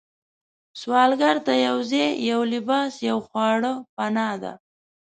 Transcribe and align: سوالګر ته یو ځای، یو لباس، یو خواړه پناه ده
سوالګر 0.79 1.35
ته 1.45 1.53
یو 1.67 1.77
ځای، 1.91 2.09
یو 2.29 2.41
لباس، 2.53 2.91
یو 3.09 3.17
خواړه 3.27 3.73
پناه 3.95 4.35
ده 4.43 4.53